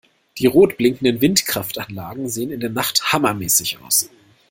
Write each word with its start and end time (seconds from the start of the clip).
Die 0.39 0.47
rot 0.47 0.77
blinkenden 0.77 1.21
Windkraftanlagen 1.21 2.27
sehen 2.27 2.49
in 2.49 2.59
der 2.59 2.71
Nacht 2.71 3.13
hammermäßig 3.13 3.77
aus! 3.83 4.09